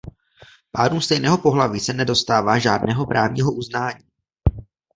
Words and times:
Párům 0.71 1.01
stejného 1.01 1.37
pohlaví 1.37 1.79
se 1.79 1.93
nedostává 1.93 2.59
žádného 2.59 3.05
právního 3.05 3.51
uznání. 3.51 4.03